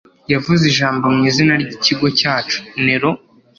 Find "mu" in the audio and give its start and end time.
1.15-1.21